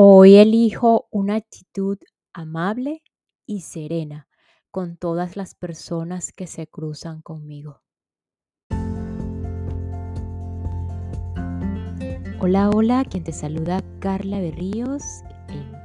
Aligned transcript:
Hoy 0.00 0.36
elijo 0.36 1.08
una 1.10 1.34
actitud 1.34 1.98
amable 2.32 3.02
y 3.46 3.62
serena 3.62 4.28
con 4.70 4.96
todas 4.96 5.36
las 5.36 5.56
personas 5.56 6.30
que 6.30 6.46
se 6.46 6.68
cruzan 6.68 7.20
conmigo. 7.20 7.82
Hola, 12.38 12.70
hola, 12.70 13.04
quien 13.10 13.24
te 13.24 13.32
saluda 13.32 13.82
Carla 13.98 14.38
Berríos 14.38 15.02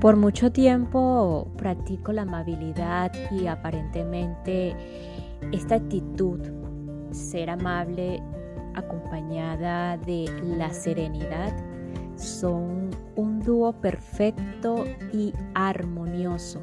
Por 0.00 0.14
mucho 0.14 0.52
tiempo 0.52 1.48
practico 1.56 2.12
la 2.12 2.22
amabilidad 2.22 3.10
y 3.32 3.48
aparentemente 3.48 4.76
esta 5.50 5.74
actitud, 5.74 6.38
ser 7.10 7.50
amable 7.50 8.22
acompañada 8.76 9.96
de 9.96 10.30
la 10.56 10.70
serenidad, 10.70 11.52
son 12.14 12.90
un 13.16 13.40
dúo 13.40 13.72
perfecto 13.72 14.84
y 15.12 15.32
armonioso 15.54 16.60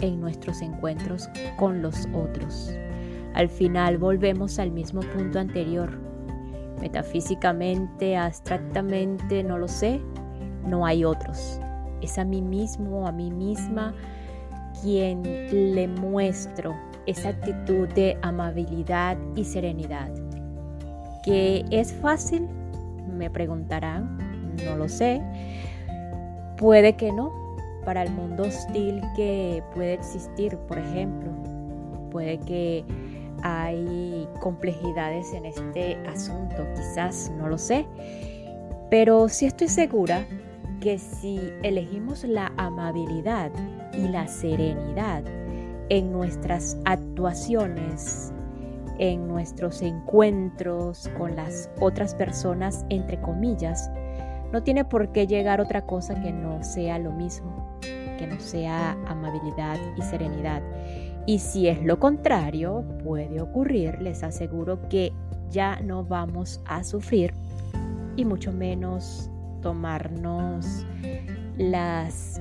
en 0.00 0.20
nuestros 0.20 0.62
encuentros 0.62 1.28
con 1.58 1.82
los 1.82 2.06
otros. 2.14 2.72
Al 3.34 3.48
final 3.48 3.98
volvemos 3.98 4.60
al 4.60 4.70
mismo 4.70 5.00
punto 5.00 5.40
anterior. 5.40 5.90
Metafísicamente, 6.80 8.16
abstractamente, 8.16 9.42
no 9.42 9.58
lo 9.58 9.66
sé, 9.66 10.00
no 10.64 10.86
hay 10.86 11.04
otros 11.04 11.60
es 12.00 12.18
a 12.18 12.24
mí 12.24 12.42
mismo, 12.42 13.06
a 13.06 13.12
mí 13.12 13.30
misma, 13.30 13.94
quien 14.80 15.22
le 15.74 15.88
muestro 15.88 16.74
esa 17.06 17.30
actitud 17.30 17.88
de 17.88 18.18
amabilidad 18.22 19.16
y 19.34 19.44
serenidad. 19.44 20.10
¿Que 21.24 21.64
es 21.70 21.92
fácil? 21.92 22.48
Me 23.16 23.30
preguntarán, 23.30 24.16
no 24.64 24.76
lo 24.76 24.88
sé. 24.88 25.20
Puede 26.56 26.94
que 26.94 27.12
no, 27.12 27.32
para 27.84 28.02
el 28.02 28.10
mundo 28.10 28.44
hostil 28.44 29.02
que 29.16 29.62
puede 29.74 29.94
existir, 29.94 30.56
por 30.68 30.78
ejemplo. 30.78 31.30
Puede 32.10 32.38
que 32.38 32.84
hay 33.42 34.28
complejidades 34.40 35.32
en 35.32 35.46
este 35.46 35.96
asunto, 36.06 36.66
quizás, 36.74 37.30
no 37.38 37.48
lo 37.48 37.58
sé. 37.58 37.86
Pero 38.90 39.28
sí 39.28 39.46
estoy 39.46 39.68
segura 39.68 40.26
que 40.80 40.98
si 40.98 41.38
elegimos 41.62 42.24
la 42.24 42.52
amabilidad 42.56 43.52
y 43.92 44.08
la 44.08 44.26
serenidad 44.26 45.22
en 45.90 46.10
nuestras 46.10 46.78
actuaciones, 46.86 48.32
en 48.98 49.28
nuestros 49.28 49.82
encuentros 49.82 51.10
con 51.18 51.36
las 51.36 51.70
otras 51.80 52.14
personas, 52.14 52.86
entre 52.88 53.20
comillas, 53.20 53.90
no 54.52 54.62
tiene 54.62 54.84
por 54.84 55.12
qué 55.12 55.26
llegar 55.26 55.60
otra 55.60 55.86
cosa 55.86 56.20
que 56.20 56.32
no 56.32 56.62
sea 56.64 56.98
lo 56.98 57.12
mismo, 57.12 57.78
que 58.18 58.26
no 58.26 58.40
sea 58.40 58.92
amabilidad 59.06 59.78
y 59.96 60.02
serenidad. 60.02 60.62
Y 61.26 61.38
si 61.38 61.68
es 61.68 61.82
lo 61.82 61.98
contrario, 61.98 62.84
puede 63.04 63.40
ocurrir, 63.40 64.00
les 64.00 64.22
aseguro 64.22 64.88
que 64.88 65.12
ya 65.50 65.80
no 65.80 66.04
vamos 66.04 66.60
a 66.64 66.82
sufrir 66.84 67.34
y 68.16 68.24
mucho 68.24 68.52
menos 68.52 69.30
tomarnos 69.60 70.86
las 71.58 72.40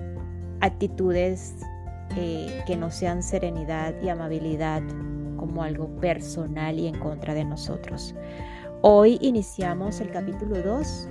actitudes 0.61 1.55
eh, 2.17 2.63
que 2.65 2.75
no 2.75 2.91
sean 2.91 3.23
serenidad 3.23 3.93
y 4.01 4.09
amabilidad 4.09 4.81
como 5.37 5.63
algo 5.63 5.87
personal 5.97 6.79
y 6.79 6.87
en 6.87 6.99
contra 6.99 7.33
de 7.33 7.45
nosotros. 7.45 8.15
Hoy 8.81 9.17
iniciamos 9.21 9.99
el 10.01 10.11
capítulo 10.11 10.61
2 10.61 11.09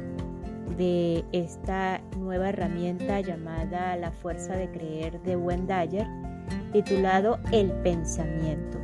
de 0.77 1.25
esta 1.33 2.01
nueva 2.19 2.51
herramienta 2.51 3.21
llamada 3.21 3.97
La 3.97 4.13
fuerza 4.13 4.55
de 4.55 4.71
creer 4.71 5.21
de 5.23 5.37
Wendayer, 5.37 6.07
titulado 6.73 7.39
El 7.53 7.73
pensamiento 7.83 8.79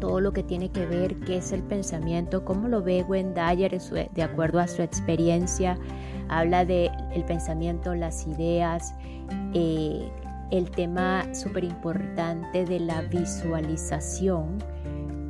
todo 0.00 0.20
lo 0.20 0.32
que 0.32 0.42
tiene 0.42 0.70
que 0.70 0.86
ver 0.86 1.14
qué 1.20 1.36
es 1.36 1.52
el 1.52 1.62
pensamiento, 1.62 2.44
cómo 2.44 2.66
lo 2.66 2.82
ve 2.82 3.04
Wendayer 3.06 3.78
de 4.12 4.22
acuerdo 4.22 4.58
a 4.58 4.66
su 4.66 4.82
experiencia. 4.82 5.78
Habla 6.30 6.64
de 6.64 6.90
el 7.12 7.24
pensamiento, 7.24 7.94
las 7.94 8.26
ideas, 8.26 8.94
eh, 9.52 10.08
el 10.52 10.70
tema 10.70 11.34
súper 11.34 11.64
importante 11.64 12.64
de 12.64 12.80
la 12.80 13.02
visualización, 13.02 14.58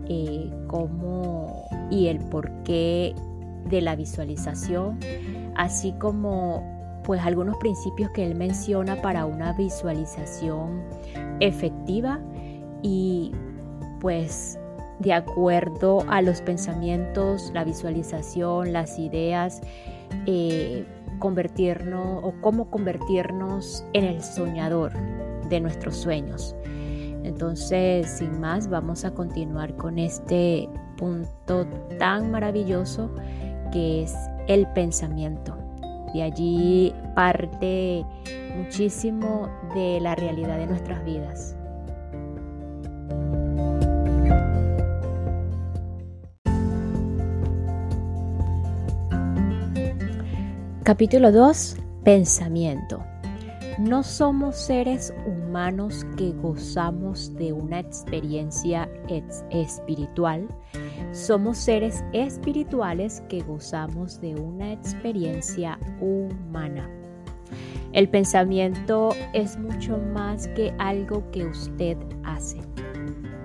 eh, 0.08 0.50
y 1.90 2.06
el 2.08 2.18
porqué 2.18 3.14
de 3.68 3.80
la 3.80 3.96
visualización, 3.96 4.98
así 5.56 5.92
como 5.92 7.02
pues 7.04 7.20
algunos 7.22 7.56
principios 7.56 8.10
que 8.10 8.24
él 8.24 8.34
menciona 8.34 9.00
para 9.00 9.24
una 9.24 9.52
visualización 9.54 10.82
efectiva 11.40 12.20
y 12.82 13.32
pues 14.00 14.58
de 14.98 15.12
acuerdo 15.14 16.04
a 16.08 16.22
los 16.22 16.42
pensamientos, 16.42 17.50
la 17.54 17.64
visualización, 17.64 18.72
las 18.72 18.98
ideas, 18.98 19.62
eh, 20.26 20.84
convertirnos 21.18 22.20
o 22.22 22.32
cómo 22.40 22.70
convertirnos 22.70 23.84
en 23.92 24.04
el 24.04 24.22
soñador 24.22 24.92
de 25.48 25.60
nuestros 25.60 25.96
sueños. 25.96 26.54
Entonces, 27.22 28.08
sin 28.10 28.40
más, 28.40 28.68
vamos 28.68 29.04
a 29.04 29.12
continuar 29.12 29.76
con 29.76 29.98
este 29.98 30.68
punto 30.96 31.66
tan 31.98 32.30
maravilloso 32.30 33.10
que 33.72 34.04
es 34.04 34.14
el 34.48 34.66
pensamiento. 34.68 35.56
De 36.14 36.22
allí 36.22 36.94
parte 37.14 38.04
muchísimo 38.56 39.48
de 39.74 40.00
la 40.00 40.14
realidad 40.14 40.58
de 40.58 40.66
nuestras 40.66 41.04
vidas. 41.04 41.56
Capítulo 50.90 51.30
2. 51.30 51.76
Pensamiento. 52.02 53.00
No 53.78 54.02
somos 54.02 54.56
seres 54.56 55.14
humanos 55.24 56.04
que 56.16 56.32
gozamos 56.32 57.32
de 57.36 57.52
una 57.52 57.78
experiencia 57.78 58.90
espiritual. 59.50 60.48
Somos 61.12 61.58
seres 61.58 62.02
espirituales 62.12 63.22
que 63.28 63.40
gozamos 63.40 64.20
de 64.20 64.34
una 64.34 64.72
experiencia 64.72 65.78
humana. 66.00 66.90
El 67.92 68.08
pensamiento 68.08 69.10
es 69.32 69.56
mucho 69.58 69.96
más 70.12 70.48
que 70.48 70.74
algo 70.78 71.22
que 71.30 71.46
usted 71.46 71.96
hace. 72.24 72.58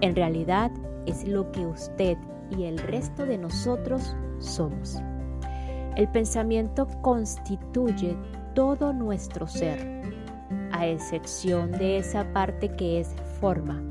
En 0.02 0.16
realidad 0.16 0.72
es 1.06 1.28
lo 1.28 1.52
que 1.52 1.64
usted 1.68 2.18
y 2.58 2.64
el 2.64 2.80
resto 2.80 3.24
de 3.24 3.38
nosotros 3.38 4.16
somos. 4.40 5.00
El 5.96 6.10
pensamiento 6.10 6.88
constituye 7.02 8.18
todo 8.54 8.92
nuestro 8.92 9.48
ser, 9.48 10.04
a 10.72 10.86
excepción 10.88 11.72
de 11.72 11.98
esa 11.98 12.34
parte 12.34 12.70
que 12.70 13.00
es 13.00 13.16
forma, 13.40 13.82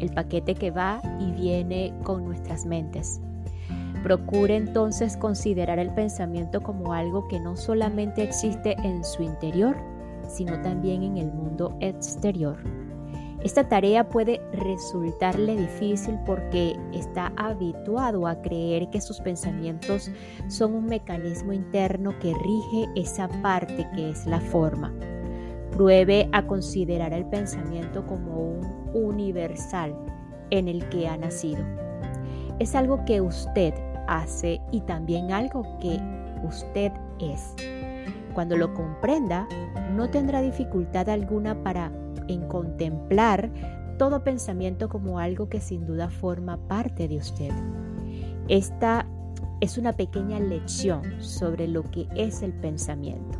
el 0.00 0.10
paquete 0.12 0.54
que 0.54 0.70
va 0.70 1.00
y 1.18 1.32
viene 1.32 1.94
con 2.02 2.26
nuestras 2.26 2.66
mentes. 2.66 3.22
Procure 4.02 4.56
entonces 4.56 5.16
considerar 5.16 5.78
el 5.78 5.90
pensamiento 5.94 6.62
como 6.62 6.92
algo 6.92 7.26
que 7.28 7.40
no 7.40 7.56
solamente 7.56 8.22
existe 8.22 8.76
en 8.82 9.02
su 9.02 9.22
interior, 9.22 9.76
sino 10.28 10.60
también 10.60 11.02
en 11.02 11.16
el 11.16 11.32
mundo 11.32 11.74
exterior. 11.80 12.58
Esta 13.42 13.66
tarea 13.66 14.06
puede 14.06 14.42
resultarle 14.52 15.56
difícil 15.56 16.18
porque 16.26 16.76
está 16.92 17.32
habituado 17.36 18.26
a 18.26 18.42
creer 18.42 18.90
que 18.90 19.00
sus 19.00 19.18
pensamientos 19.20 20.10
son 20.48 20.74
un 20.74 20.86
mecanismo 20.86 21.54
interno 21.54 22.18
que 22.18 22.34
rige 22.34 22.88
esa 22.96 23.28
parte 23.40 23.88
que 23.94 24.10
es 24.10 24.26
la 24.26 24.40
forma. 24.40 24.92
Pruebe 25.70 26.28
a 26.32 26.46
considerar 26.46 27.14
el 27.14 27.24
pensamiento 27.24 28.06
como 28.06 28.36
un 28.40 28.90
universal 28.92 29.96
en 30.50 30.68
el 30.68 30.86
que 30.90 31.08
ha 31.08 31.16
nacido. 31.16 31.64
Es 32.58 32.74
algo 32.74 33.06
que 33.06 33.22
usted 33.22 33.72
hace 34.06 34.60
y 34.70 34.82
también 34.82 35.32
algo 35.32 35.62
que 35.80 35.98
usted 36.46 36.92
es. 37.20 37.54
Cuando 38.34 38.56
lo 38.56 38.74
comprenda, 38.74 39.48
no 39.94 40.10
tendrá 40.10 40.42
dificultad 40.42 41.08
alguna 41.08 41.62
para 41.62 41.90
en 42.30 42.46
contemplar 42.48 43.50
todo 43.98 44.24
pensamiento 44.24 44.88
como 44.88 45.18
algo 45.18 45.48
que 45.48 45.60
sin 45.60 45.86
duda 45.86 46.08
forma 46.08 46.56
parte 46.68 47.06
de 47.08 47.18
usted. 47.18 47.50
Esta 48.48 49.06
es 49.60 49.76
una 49.76 49.92
pequeña 49.92 50.40
lección 50.40 51.02
sobre 51.20 51.68
lo 51.68 51.90
que 51.90 52.08
es 52.16 52.42
el 52.42 52.52
pensamiento. 52.52 53.38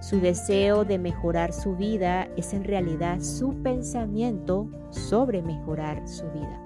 Su 0.00 0.20
deseo 0.20 0.84
de 0.84 0.98
mejorar 0.98 1.52
su 1.52 1.76
vida 1.76 2.28
es 2.36 2.52
en 2.52 2.64
realidad 2.64 3.20
su 3.20 3.54
pensamiento 3.62 4.68
sobre 4.90 5.42
mejorar 5.42 6.06
su 6.06 6.24
vida. 6.32 6.60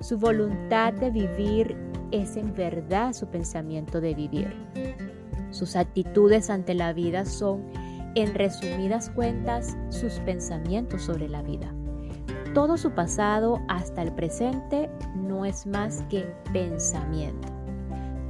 Su 0.00 0.18
voluntad 0.18 0.92
de 0.92 1.10
vivir 1.10 1.76
es 2.10 2.36
en 2.36 2.54
verdad 2.54 3.12
su 3.12 3.26
pensamiento 3.26 4.00
de 4.00 4.14
vivir. 4.14 4.54
Sus 5.50 5.76
actitudes 5.76 6.50
ante 6.50 6.74
la 6.74 6.92
vida 6.92 7.24
son, 7.24 7.62
en 8.14 8.34
resumidas 8.34 9.10
cuentas, 9.10 9.76
sus 9.90 10.14
pensamientos 10.20 11.02
sobre 11.02 11.28
la 11.28 11.42
vida. 11.42 11.72
Todo 12.54 12.76
su 12.76 12.92
pasado 12.92 13.60
hasta 13.68 14.02
el 14.02 14.12
presente 14.12 14.90
no 15.14 15.44
es 15.44 15.66
más 15.66 16.02
que 16.08 16.34
pensamiento. 16.52 17.48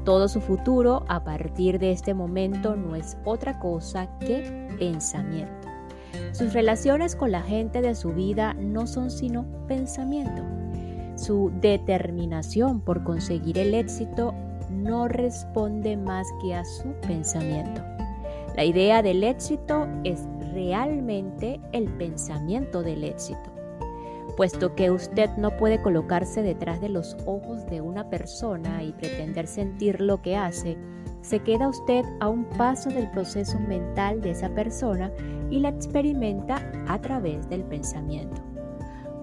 Todo 0.05 0.29
su 0.29 0.41
futuro 0.41 1.05
a 1.09 1.23
partir 1.23 1.79
de 1.79 1.93
este 1.93 2.15
momento 2.15 2.77
no 2.77 2.97
es 2.97 3.17
otra 3.25 3.59
cosa 3.59 4.09
que 4.19 4.69
pensamiento. 4.79 5.69
Sus 6.33 6.53
relaciones 6.53 7.15
con 7.15 7.31
la 7.31 7.43
gente 7.43 7.81
de 7.81 7.95
su 7.95 8.11
vida 8.11 8.55
no 8.55 8.87
son 8.87 9.11
sino 9.11 9.45
pensamiento. 9.67 10.43
Su 11.17 11.53
determinación 11.61 12.81
por 12.81 13.05
conseguir 13.05 13.59
el 13.59 13.75
éxito 13.75 14.35
no 14.71 15.09
responde 15.09 15.97
más 15.97 16.27
que 16.41 16.55
a 16.55 16.65
su 16.65 16.93
pensamiento. 17.07 17.83
La 18.58 18.64
idea 18.64 19.02
del 19.02 19.22
éxito 19.22 19.87
es 20.02 20.26
realmente 20.52 21.60
el 21.70 21.84
pensamiento 21.93 22.82
del 22.82 23.05
éxito 23.05 23.58
puesto 24.38 24.76
que 24.76 24.93
usted 24.93 25.31
no 25.37 25.56
puede 25.56 25.82
colocarse 25.82 26.43
detrás 26.43 26.81
de 26.81 26.88
los 26.88 27.16
ojos 27.26 27.66
de 27.66 27.81
una 27.81 28.08
persona 28.08 28.84
y 28.84 28.93
pretender 28.93 29.49
sentir 29.49 30.00
lo 30.00 30.22
que 30.22 30.37
hace, 30.37 30.78
se 31.22 31.40
queda 31.40 31.69
usted 31.69 32.05
a 32.20 32.28
un 32.28 32.44
paso 32.44 32.88
del 32.88 33.10
proceso 33.10 33.58
mental 33.58 34.20
de 34.20 34.31
esa 34.31 34.49
persona 34.50 35.10
y 35.50 35.58
la 35.58 35.70
experimenta 35.70 36.70
a 36.87 37.00
través 37.00 37.49
del 37.49 37.64
pensamiento. 37.64 38.40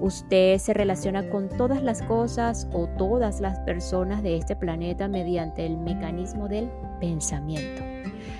Usted 0.01 0.57
se 0.57 0.73
relaciona 0.73 1.29
con 1.29 1.47
todas 1.47 1.81
las 1.81 2.01
cosas 2.01 2.67
o 2.73 2.87
todas 2.97 3.39
las 3.39 3.57
personas 3.59 4.21
de 4.21 4.35
este 4.35 4.57
planeta 4.57 5.07
mediante 5.07 5.65
el 5.65 5.77
mecanismo 5.77 6.49
del 6.49 6.69
pensamiento. 7.05 7.83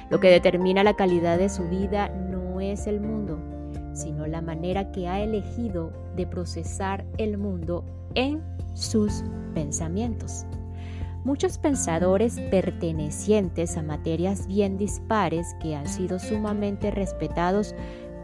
Lo 0.09 0.19
que 0.19 0.29
determina 0.29 0.83
la 0.83 0.95
calidad 0.95 1.37
de 1.37 1.49
su 1.49 1.69
vida 1.69 2.09
no 2.09 2.59
es 2.61 2.87
el 2.87 2.99
mundo, 2.99 3.39
sino 3.93 4.25
la 4.25 4.41
manera 4.41 4.91
que 4.91 5.07
ha 5.07 5.21
elegido 5.21 5.93
de 6.15 6.25
procesar 6.25 7.05
el 7.19 7.37
mundo 7.37 7.85
en 8.15 8.41
sus 8.73 9.23
pensamientos. 9.53 10.47
Muchos 11.23 11.59
pensadores 11.59 12.39
pertenecientes 12.49 13.77
a 13.77 13.83
materias 13.83 14.47
bien 14.47 14.77
dispares 14.77 15.55
que 15.61 15.75
han 15.75 15.87
sido 15.87 16.17
sumamente 16.17 16.89
respetados 16.89 17.75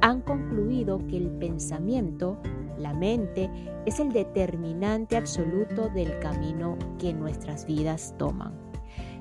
han 0.02 0.22
concluido 0.22 1.00
que 1.08 1.18
el 1.18 1.30
pensamiento, 1.30 2.40
la 2.80 2.94
mente, 2.94 3.52
es 3.86 4.00
el 4.00 4.12
determinante 4.12 5.18
absoluto 5.18 5.90
del 5.90 6.18
camino 6.20 6.78
que 6.98 7.14
nuestras 7.14 7.68
vidas 7.68 8.16
toman. 8.18 8.71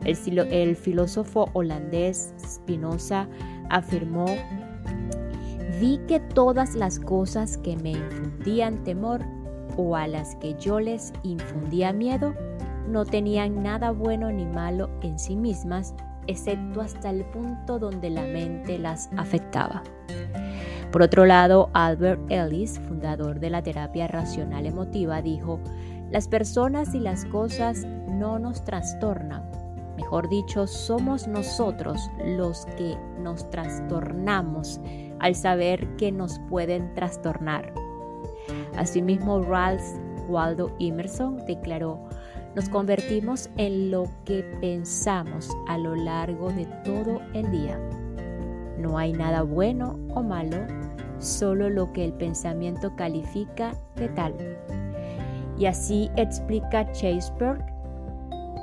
El, 0.05 0.77
filósofo 0.77 1.51
holandés 1.53 2.35
Spinoza 2.39 3.29
afirmó 3.69 4.27
Vi 5.81 5.99
que 6.09 6.21
todas 6.21 6.75
las 6.75 6.99
cosas 6.99 7.57
que 7.59 7.77
me 7.77 7.93
infundían 7.93 8.83
temor 8.85 9.23
o 9.77 9.97
a 9.97 10.07
las 10.07 10.37
que 10.37 10.55
yo 10.59 10.81
les 10.81 11.13
infundía 11.23 11.93
miedo 11.93 12.35
no 12.89 13.05
tenían 13.05 13.63
nada 13.63 13.91
bueno 13.91 14.31
ni 14.31 14.45
malo 14.45 14.91
en 15.01 15.19
sí 15.19 15.37
mismas, 15.37 15.95
excepto 16.27 16.81
hasta 16.81 17.11
el 17.11 17.25
punto 17.25 17.79
donde 17.79 18.11
la 18.11 18.23
mente 18.23 18.79
las 18.79 19.09
afectaba. 19.17 19.83
Por 20.91 21.03
otro 21.03 21.25
lado, 21.25 21.71
Albert 21.73 22.21
Ellis, 22.31 22.81
fundador 22.81 23.39
de 23.39 23.51
la 23.51 23.63
terapia 23.63 24.09
racional 24.09 24.67
emotiva, 24.67 25.23
dijo, 25.23 25.61
las 26.11 26.27
personas 26.27 26.95
y 26.95 26.99
las 26.99 27.25
cosas 27.27 27.87
no 28.09 28.41
nos 28.41 28.65
trastornan, 28.65 29.49
dicho, 30.29 30.67
somos 30.67 31.29
nosotros 31.29 32.11
los 32.25 32.67
que 32.77 32.97
nos 33.21 33.49
trastornamos 33.51 34.81
al 35.21 35.35
saber 35.35 35.97
que 35.97 36.11
nos 36.11 36.39
pueden 36.49 36.93
trastornar. 36.95 37.73
Asimismo, 38.77 39.41
Ralph 39.43 39.85
Waldo 40.29 40.75
Emerson 40.81 41.39
declaró, 41.47 42.09
nos 42.57 42.69
convertimos 42.69 43.49
en 43.57 43.93
lo 43.93 44.05
que 44.25 44.43
pensamos 44.61 45.49
a 45.69 45.79
lo 45.79 45.95
largo 45.95 46.51
de 46.51 46.67
todo 46.85 47.21
el 47.33 47.51
día. 47.53 47.79
No 48.79 48.99
hay 48.99 49.13
nada 49.13 49.43
bueno 49.43 49.99
o 50.15 50.23
malo, 50.23 50.57
solo 51.19 51.71
lo 51.71 51.93
que 51.93 52.05
el 52.07 52.13
pensamiento 52.15 52.97
califica 52.97 53.73
de 53.95 54.09
tal. 54.09 54.35
Y 55.57 55.67
así 55.67 56.11
explica 56.17 56.91
Chaseberg 56.91 57.70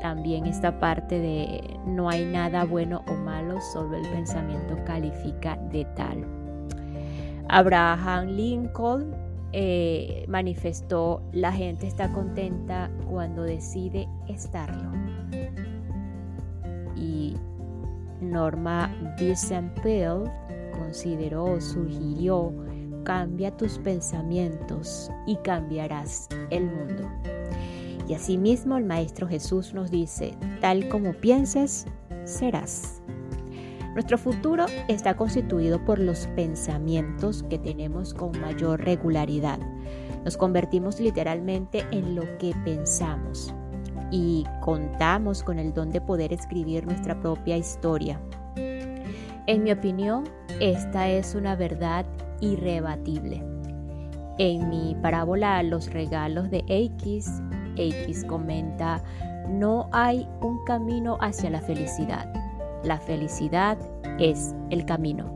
también 0.01 0.45
esta 0.45 0.79
parte 0.79 1.19
de 1.19 1.79
no 1.85 2.09
hay 2.09 2.25
nada 2.25 2.65
bueno 2.65 3.03
o 3.07 3.13
malo, 3.13 3.59
solo 3.73 3.97
el 3.97 4.07
pensamiento 4.09 4.77
califica 4.85 5.57
de 5.71 5.85
tal. 5.95 6.25
Abraham 7.49 8.27
Lincoln 8.27 9.15
eh, 9.53 10.25
manifestó, 10.27 11.21
la 11.31 11.51
gente 11.51 11.87
está 11.87 12.11
contenta 12.11 12.91
cuando 13.09 13.43
decide 13.43 14.07
estarlo. 14.27 14.91
Y 16.95 17.35
Norma 18.21 18.93
Wiesenfeld 19.19 20.29
consideró, 20.77 21.61
sugirió, 21.61 22.53
cambia 23.03 23.55
tus 23.55 23.77
pensamientos 23.79 25.09
y 25.25 25.37
cambiarás 25.37 26.27
el 26.49 26.65
mundo. 26.65 27.36
Y 28.07 28.13
asimismo 28.13 28.77
el 28.77 28.85
Maestro 28.85 29.27
Jesús 29.27 29.73
nos 29.73 29.91
dice, 29.91 30.33
tal 30.61 30.87
como 30.87 31.13
pienses, 31.13 31.85
serás. 32.23 33.01
Nuestro 33.93 34.17
futuro 34.17 34.67
está 34.87 35.15
constituido 35.15 35.83
por 35.83 35.99
los 35.99 36.27
pensamientos 36.35 37.43
que 37.49 37.57
tenemos 37.57 38.13
con 38.13 38.39
mayor 38.39 38.85
regularidad. 38.85 39.59
Nos 40.23 40.37
convertimos 40.37 40.99
literalmente 40.99 41.83
en 41.91 42.15
lo 42.15 42.21
que 42.37 42.53
pensamos 42.63 43.53
y 44.11 44.45
contamos 44.61 45.43
con 45.43 45.59
el 45.59 45.73
don 45.73 45.89
de 45.89 45.99
poder 45.99 46.31
escribir 46.31 46.85
nuestra 46.85 47.19
propia 47.19 47.57
historia. 47.57 48.21
En 48.55 49.63
mi 49.63 49.71
opinión, 49.71 50.25
esta 50.59 51.09
es 51.09 51.33
una 51.33 51.55
verdad 51.55 52.05
irrebatible. 52.39 53.43
En 54.37 54.69
mi 54.69 54.95
parábola 55.01 55.63
Los 55.63 55.91
regalos 55.91 56.51
de 56.51 56.63
X, 56.67 57.41
X 57.77 58.25
comenta, 58.25 59.01
no 59.49 59.89
hay 59.91 60.27
un 60.41 60.63
camino 60.65 61.17
hacia 61.21 61.49
la 61.49 61.61
felicidad 61.61 62.31
la 62.83 62.99
felicidad 62.99 63.77
es 64.19 64.55
el 64.69 64.85
camino. 64.85 65.31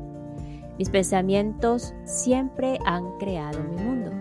Mis 0.77 0.89
pensamientos 0.89 1.93
siempre 2.05 2.79
han 2.85 3.17
creado 3.17 3.63
mi 3.63 3.75
mundo. 3.75 4.11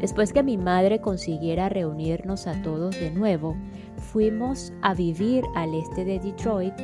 Después 0.00 0.32
que 0.32 0.42
mi 0.42 0.56
madre 0.56 1.00
consiguiera 1.00 1.68
reunirnos 1.68 2.46
a 2.46 2.60
todos 2.62 2.98
de 2.98 3.10
nuevo, 3.10 3.54
fuimos 3.98 4.72
a 4.80 4.94
vivir 4.94 5.44
al 5.54 5.74
este 5.74 6.04
de 6.04 6.18
Detroit. 6.18 6.74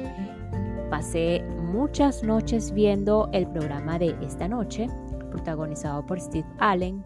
Pasé 0.90 1.42
muchas 1.72 2.22
noches 2.22 2.72
viendo 2.72 3.28
el 3.32 3.46
programa 3.48 3.98
de 3.98 4.14
esta 4.20 4.46
noche, 4.46 4.88
protagonizado 5.30 6.04
por 6.04 6.20
Steve 6.20 6.46
Allen, 6.58 7.02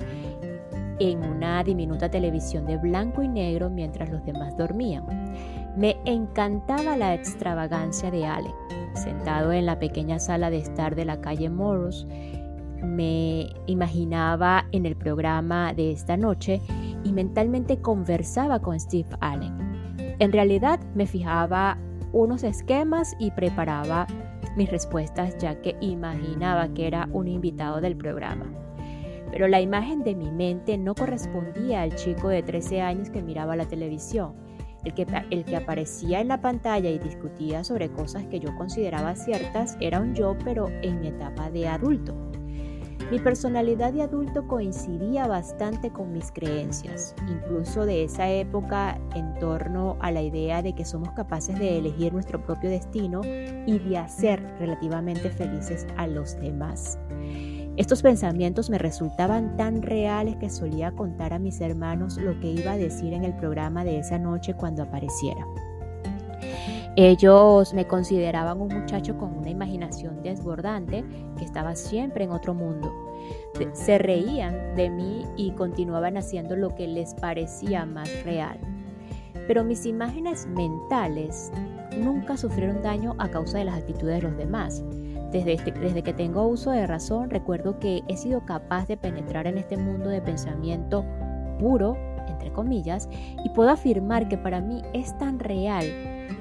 en 1.01 1.25
una 1.25 1.65
diminuta 1.65 2.11
televisión 2.11 2.67
de 2.67 2.77
blanco 2.77 3.23
y 3.23 3.29
negro 3.29 3.71
mientras 3.71 4.11
los 4.11 4.25
demás 4.25 4.57
dormían. 4.57 5.05
Me 5.77 5.97
encantaba 6.05 6.97
la 6.97 7.15
extravagancia 7.15 8.11
de 8.11 8.27
Allen. 8.27 8.53
Sentado 8.95 9.53
en 9.53 9.67
la 9.67 9.79
pequeña 9.79 10.19
sala 10.19 10.51
de 10.51 10.59
estar 10.59 10.95
de 10.95 11.07
la 11.07 11.21
calle 11.21 11.49
Morros, 11.49 12.07
me 12.83 13.49
imaginaba 13.67 14.67
en 14.73 14.85
el 14.85 14.97
programa 14.97 15.73
de 15.73 15.93
esta 15.93 16.17
noche 16.17 16.61
y 17.03 17.13
mentalmente 17.13 17.81
conversaba 17.81 18.61
con 18.61 18.79
Steve 18.79 19.09
Allen. 19.21 19.57
En 20.19 20.33
realidad 20.33 20.81
me 20.95 21.07
fijaba 21.07 21.79
unos 22.13 22.43
esquemas 22.43 23.15
y 23.19 23.31
preparaba 23.31 24.07
mis 24.57 24.71
respuestas 24.71 25.39
ya 25.39 25.61
que 25.63 25.77
imaginaba 25.81 26.69
que 26.69 26.87
era 26.87 27.09
un 27.13 27.29
invitado 27.29 27.81
del 27.81 27.97
programa. 27.97 28.47
Pero 29.31 29.49
la 29.49 29.61
imagen 29.61 30.03
de 30.03 30.15
mi 30.15 30.31
mente 30.31 30.77
no 30.79 30.95
correspondía 30.95 31.83
al 31.83 31.95
chico 31.95 32.29
de 32.29 32.43
13 32.43 32.81
años 32.81 33.11
que 33.11 33.23
miraba 33.23 33.57
la 33.57 33.67
televisión 33.67 34.35
el 34.85 34.95
que, 34.95 35.07
el 35.31 35.45
que 35.45 35.57
aparecía 35.57 36.21
en 36.21 36.29
la 36.29 36.41
pantalla 36.41 36.91
y 36.91 36.99
discutía 36.99 37.65
sobre 37.65 37.91
cosas 37.91 38.27
que 38.27 38.41
yo 38.41 38.55
consideraba 38.57 39.15
ciertas 39.15 39.77
era 39.81 40.01
un 40.01 40.15
yo, 40.15 40.37
pero 40.45 40.69
en 40.83 41.01
mi 41.01 41.09
etapa 41.09 41.51
de 41.51 41.69
adulto. 41.69 42.15
Mi 43.11 43.19
personalidad 43.19 43.93
de 43.93 44.03
adulto 44.03 44.47
coincidía 44.47 45.27
bastante 45.27 45.91
con 45.91 46.13
mis 46.13 46.31
creencias, 46.31 47.17
incluso 47.29 47.85
de 47.85 48.05
esa 48.05 48.31
época 48.31 49.01
en 49.17 49.35
torno 49.41 49.97
a 50.01 50.13
la 50.13 50.23
idea 50.23 50.63
de 50.63 50.75
que 50.75 50.85
somos 50.85 51.11
capaces 51.13 51.59
de 51.59 51.79
elegir 51.79 52.13
nuestro 52.13 52.41
propio 52.41 52.71
destino 52.71 53.23
y 53.25 53.79
de 53.81 53.99
hacer 53.99 54.41
relativamente 54.61 55.29
felices 55.31 55.89
a 55.97 56.07
los 56.07 56.39
demás. 56.41 57.01
Estos 57.77 58.03
pensamientos 58.03 58.69
me 58.69 58.79
resultaban 58.79 59.57
tan 59.57 59.83
reales 59.83 60.37
que 60.37 60.51
solía 60.51 60.93
contar 60.93 61.33
a 61.33 61.39
mis 61.39 61.61
hermanos 61.61 62.17
lo 62.17 62.39
que 62.41 62.49
iba 62.51 62.73
a 62.73 62.77
decir 62.77 63.13
en 63.13 63.25
el 63.25 63.35
programa 63.37 63.85
de 63.85 63.99
esa 63.99 64.19
noche 64.19 64.55
cuando 64.55 64.83
apareciera. 64.83 65.47
Ellos 66.97 67.73
me 67.73 67.87
consideraban 67.87 68.61
un 68.61 68.69
muchacho 68.69 69.17
con 69.17 69.37
una 69.39 69.49
imaginación 69.49 70.23
desbordante 70.23 71.05
que 71.39 71.45
estaba 71.45 71.77
siempre 71.77 72.25
en 72.25 72.33
otro 72.33 72.53
mundo. 72.53 72.93
Se 73.73 73.99
reían 73.99 74.75
de 74.75 74.91
mí 74.91 75.25
y 75.37 75.53
continuaban 75.53 76.17
haciendo 76.17 76.57
lo 76.57 76.75
que 76.75 76.89
les 76.89 77.15
parecía 77.15 77.87
más 77.87 78.11
real. 78.25 78.59
Pero 79.47 79.63
mis 79.65 79.87
imágenes 79.87 80.47
mentales 80.49 81.53
nunca 81.97 82.37
sufrieron 82.37 82.83
daño 82.83 83.15
a 83.19 83.29
causa 83.29 83.59
de 83.59 83.65
las 83.65 83.79
actitudes 83.79 84.17
de 84.17 84.29
los 84.29 84.37
demás. 84.37 84.83
Desde, 85.31 85.53
este, 85.53 85.71
desde, 85.73 86.03
que 86.03 86.13
tengo 86.13 86.47
uso 86.47 86.73
de 86.73 86.87
razón, 86.87 87.31
recuerdo 87.31 87.79
que 87.79 88.03
he 88.09 88.17
sido 88.17 88.45
capaz 88.45 88.89
de 88.89 88.97
penetrar 88.97 89.47
en 89.47 89.59
este 89.59 89.77
mundo 89.77 90.09
de 90.09 90.21
pensamiento 90.21 91.05
puro, 91.59 91.97
entre 92.27 92.53
comillas, 92.53 93.09
y 93.45 93.49
puedo 93.51 93.71
afirmar 93.71 94.29
que 94.29 94.39
para 94.39 94.61
mí 94.61 94.83
es 94.93 95.17
tan 95.19 95.39
real 95.39 95.85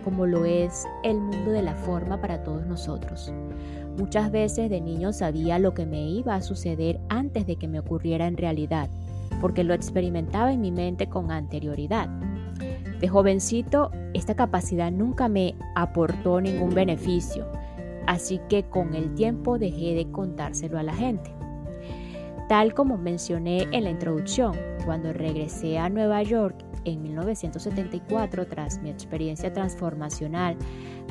como 0.04 0.26
lo 0.26 0.46
es 0.46 0.88
el 1.04 1.20
mundo 1.20 1.52
de 1.52 1.62
la 1.62 1.76
forma 1.76 2.20
para 2.22 2.44
todos 2.44 2.66
nosotros. 2.66 3.34
Muchas 3.98 4.32
veces 4.32 4.70
de 4.70 4.82
niño 4.82 5.14
sabía 5.14 5.60
lo 5.60 5.74
que 5.74 5.86
me 5.86 6.02
iba 6.02 6.36
a 6.36 6.42
suceder 6.42 7.00
antes 7.10 7.46
de 7.46 7.58
que 7.58 7.68
me 7.68 7.80
ocurriera 7.80 8.28
en 8.28 8.38
realidad, 8.38 8.90
porque 9.42 9.64
lo 9.64 9.74
experimentaba 9.74 10.54
en 10.54 10.62
mi 10.62 10.72
mente 10.72 11.08
con 11.08 11.32
anterioridad. 11.32 12.10
De 13.00 13.08
jovencito, 13.08 13.92
esta 14.14 14.36
capacidad 14.36 14.92
nunca 14.92 15.30
me 15.30 15.56
aportó 15.76 16.42
ningún 16.42 16.74
beneficio, 16.74 17.46
así 18.10 18.42
que 18.50 18.64
con 18.64 18.96
el 18.96 19.14
tiempo 19.14 19.60
dejé 19.60 19.94
de 19.94 20.10
contárselo 20.12 20.80
a 20.80 20.84
la 20.84 20.96
gente. 20.96 21.32
Tal 22.48 22.74
como 22.74 22.98
mencioné 22.98 23.68
en 23.72 23.84
la 23.84 23.92
introducción, 23.92 24.58
cuando 24.84 25.14
regresé 25.14 25.78
a 25.78 25.90
Nueva 25.90 26.24
York 26.24 26.56
en 26.86 27.04
1974, 27.04 28.48
tras 28.48 28.82
mi 28.82 28.90
experiencia 28.90 29.54
transformacional 29.54 30.58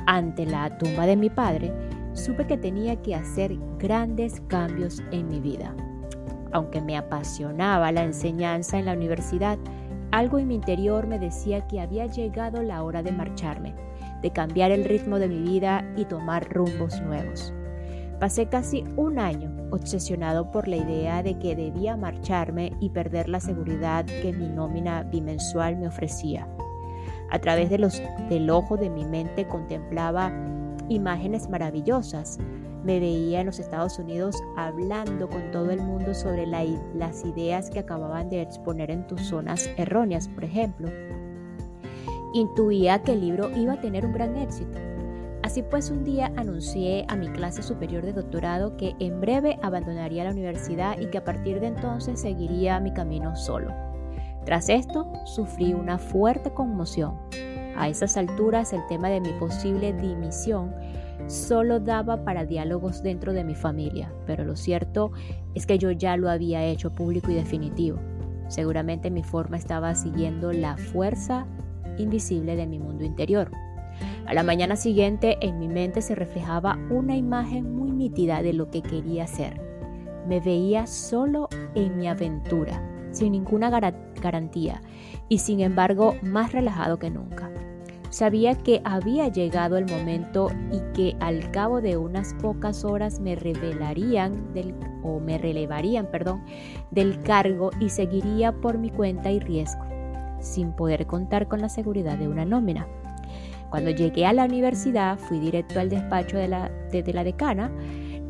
ante 0.07 0.45
la 0.45 0.77
tumba 0.77 1.07
de 1.07 1.15
mi 1.15 1.31
padre, 1.31 1.73
supe 2.15 2.49
que 2.49 2.59
tenía 2.59 3.01
que 3.01 3.15
hacer 3.15 3.57
grandes 3.79 4.43
cambios 4.49 5.01
en 5.13 5.29
mi 5.29 5.39
vida. 5.39 5.77
Aunque 6.51 6.81
me 6.81 6.97
apasionaba 6.97 7.93
la 7.93 8.03
enseñanza 8.03 8.77
en 8.77 8.87
la 8.87 8.95
universidad, 8.95 9.57
algo 10.11 10.41
en 10.41 10.49
mi 10.49 10.57
interior 10.57 11.07
me 11.07 11.21
decía 11.21 11.65
que 11.69 11.81
había 11.81 12.07
llegado 12.07 12.61
la 12.61 12.83
hora 12.83 13.05
de 13.05 13.13
marcharme, 13.13 13.77
de 14.23 14.31
cambiar 14.31 14.71
el 14.71 14.85
ritmo 14.85 15.19
de 15.19 15.29
mi 15.29 15.41
vida 15.41 15.85
y 15.97 16.05
tomar 16.05 16.49
rumbos 16.53 17.01
nuevos. 17.03 17.53
Pasé 18.21 18.47
casi 18.47 18.85
un 18.97 19.19
año 19.19 19.55
obsesionado 19.71 20.51
por 20.51 20.67
la 20.67 20.77
idea 20.77 21.23
de 21.23 21.39
que 21.39 21.55
debía 21.55 21.97
marcharme 21.97 22.73
y 22.81 22.91
perder 22.91 23.29
la 23.29 23.39
seguridad 23.39 24.05
que 24.07 24.33
mi 24.33 24.49
nómina 24.49 25.05
bimensual 25.05 25.77
me 25.77 25.87
ofrecía. 25.87 26.49
A 27.31 27.39
través 27.39 27.71
del 27.71 28.51
ojo 28.51 28.77
de 28.77 28.91
mi 28.91 29.05
mente 29.05 29.47
contemplaba 29.47 30.33
imágenes 30.89 31.49
maravillosas. 31.49 32.39
Me 32.83 33.01
veía 33.01 33.41
en 33.41 33.47
los 33.47 33.59
Estados 33.59 33.99
Unidos 33.99 34.37
hablando 34.57 35.29
con 35.29 35.51
todo 35.51 35.71
el 35.71 35.83
mundo 35.83 36.15
sobre 36.15 36.47
las 36.47 37.25
ideas 37.25 37.71
que 37.71 37.81
acababan 37.81 38.31
de 38.31 38.43
exponer 38.43 38.91
en 38.91 39.07
tus 39.07 39.21
zonas 39.23 39.69
erróneas, 39.77 40.29
por 40.29 40.45
ejemplo. 40.45 40.89
Intuía 42.35 43.03
que 43.03 43.13
el 43.13 43.21
libro 43.21 43.51
iba 43.57 43.75
a 43.75 43.81
tener 43.81 44.05
un 44.05 44.13
gran 44.13 44.37
éxito 44.37 44.79
Así 45.49 45.63
pues, 45.63 45.91
un 45.91 46.05
día 46.05 46.31
anuncié 46.37 47.07
a 47.09 47.17
mi 47.17 47.29
clase 47.29 47.63
superior 47.63 48.05
de 48.05 48.13
doctorado 48.13 48.77
que 48.77 48.95
en 48.99 49.21
breve 49.21 49.59
abandonaría 49.63 50.25
la 50.25 50.33
universidad 50.33 50.99
y 50.99 51.07
que 51.07 51.19
a 51.19 51.25
partir 51.25 51.61
de 51.61 51.69
entonces 51.69 52.21
seguiría 52.21 52.81
mi 52.81 52.93
camino 52.93 53.35
solo. 53.35 53.73
Tras 54.45 54.69
esto, 54.69 55.11
sufrí 55.25 55.73
una 55.75 55.97
fuerte 55.97 56.53
conmoción. 56.53 57.15
A 57.77 57.89
esas 57.89 58.17
alturas, 58.17 58.75
el 58.75 58.85
tema 58.89 59.09
de 59.09 59.21
mi 59.21 59.33
posible 59.39 59.93
dimisión 59.93 60.75
solo 61.29 61.81
daba 61.81 62.25
para 62.25 62.45
diálogos 62.45 63.03
dentro 63.03 63.33
de 63.33 63.45
mi 63.45 63.55
familia, 63.55 64.13
pero 64.27 64.45
lo 64.45 64.55
cierto 64.55 65.13
es 65.55 65.65
que 65.65 65.79
yo 65.79 65.93
ya 65.93 66.19
lo 66.19 66.29
había 66.29 66.65
hecho 66.65 66.93
público 66.93 67.31
y 67.31 67.35
definitivo. 67.35 67.99
Seguramente 68.49 69.11
mi 69.11 69.23
forma 69.23 69.57
estaba 69.57 69.95
siguiendo 69.95 70.53
la 70.53 70.77
fuerza 70.77 71.47
invisible 71.99 72.57
de 72.57 72.67
mi 72.67 72.79
mundo 72.79 73.05
interior. 73.05 73.51
A 74.27 74.35
la 74.35 74.43
mañana 74.43 74.77
siguiente 74.77 75.39
en 75.41 75.59
mi 75.59 75.69
mente 75.69 76.03
se 76.03 76.15
reflejaba 76.15 76.79
una 76.91 77.17
imagen 77.17 77.75
muy 77.75 77.91
nítida 77.91 78.43
de 78.43 78.53
lo 78.53 78.71
que 78.71 78.83
quería 78.83 79.25
hacer. 79.25 79.61
Me 80.27 80.41
veía 80.41 80.87
solo 80.87 81.49
en 81.75 81.97
mi 81.97 82.09
aventura, 82.09 82.83
sin 83.13 83.33
ninguna 83.33 83.71
garantía 83.71 84.83
y 85.29 85.39
sin 85.39 85.61
embargo 85.61 86.15
más 86.23 86.53
relajado 86.53 86.99
que 86.99 87.11
nunca. 87.11 87.51
Sabía 88.11 88.55
que 88.55 88.81
había 88.85 89.29
llegado 89.29 89.77
el 89.77 89.85
momento 89.85 90.49
y 90.73 90.81
que 90.95 91.17
al 91.21 91.51
cabo 91.51 91.83
de 91.83 91.99
unas 91.99 92.35
pocas 92.35 92.85
horas 92.85 93.21
me 93.21 93.37
revelarían 93.37 94.47
o 95.03 95.21
me 95.21 95.37
relevarían, 95.37 96.11
perdón, 96.11 96.43
del 96.91 97.21
cargo 97.23 97.71
y 97.81 97.91
seguiría 97.91 98.53
por 98.53 98.79
mi 98.79 98.91
cuenta 98.91 99.31
y 99.31 99.41
riesgo, 99.41 99.85
sin 100.41 100.73
poder 100.73 101.07
contar 101.07 101.49
con 101.49 101.61
la 101.61 101.69
seguridad 101.69 102.19
de 102.19 102.29
una 102.29 102.45
nómina. 102.45 102.87
Cuando 103.71 103.91
llegué 103.91 104.25
a 104.25 104.33
la 104.33 104.45
universidad 104.45 105.19
fui 105.19 105.39
directo 105.39 105.79
al 105.79 105.91
despacho 105.91 106.39
de 106.39 106.49
la, 106.49 106.71
la 106.91 107.25
decana. 107.25 107.71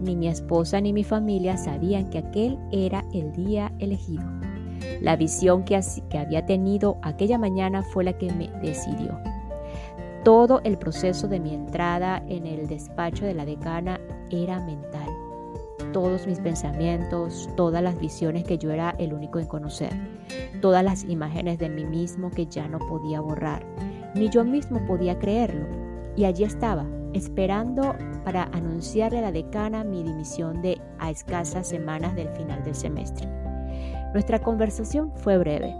Ni 0.00 0.14
mi 0.14 0.28
esposa 0.28 0.80
ni 0.80 0.92
mi 0.92 1.04
familia 1.04 1.56
sabían 1.56 2.10
que 2.10 2.18
aquel 2.18 2.58
era 2.70 3.04
el 3.12 3.32
día 3.32 3.72
elegido. 3.78 4.24
La 5.00 5.16
visión 5.16 5.64
que, 5.64 5.80
que 6.08 6.18
había 6.18 6.46
tenido 6.46 6.98
aquella 7.02 7.38
mañana 7.38 7.82
fue 7.82 8.04
la 8.04 8.12
que 8.12 8.32
me 8.32 8.48
decidió. 8.62 9.18
Todo 10.24 10.60
el 10.64 10.78
proceso 10.78 11.26
de 11.28 11.40
mi 11.40 11.54
entrada 11.54 12.22
en 12.28 12.46
el 12.46 12.66
despacho 12.68 13.24
de 13.24 13.34
la 13.34 13.44
decana 13.44 14.00
era 14.30 14.60
mental. 14.60 15.07
Todos 15.92 16.26
mis 16.26 16.40
pensamientos, 16.40 17.48
todas 17.56 17.82
las 17.82 17.98
visiones 17.98 18.44
que 18.44 18.58
yo 18.58 18.70
era 18.70 18.94
el 18.98 19.14
único 19.14 19.38
en 19.38 19.46
conocer, 19.46 19.90
todas 20.60 20.84
las 20.84 21.04
imágenes 21.04 21.58
de 21.58 21.68
mí 21.68 21.84
mismo 21.84 22.30
que 22.30 22.46
ya 22.46 22.68
no 22.68 22.78
podía 22.78 23.20
borrar, 23.20 23.64
ni 24.14 24.28
yo 24.28 24.44
mismo 24.44 24.84
podía 24.86 25.18
creerlo. 25.18 25.66
Y 26.16 26.24
allí 26.24 26.44
estaba, 26.44 26.86
esperando 27.14 27.94
para 28.24 28.44
anunciarle 28.52 29.18
a 29.18 29.22
la 29.22 29.32
decana 29.32 29.84
mi 29.84 30.02
dimisión 30.02 30.60
de 30.62 30.80
a 30.98 31.10
escasas 31.10 31.68
semanas 31.68 32.14
del 32.14 32.28
final 32.30 32.62
del 32.64 32.74
semestre. 32.74 33.28
Nuestra 34.12 34.40
conversación 34.40 35.12
fue 35.16 35.38
breve. 35.38 35.74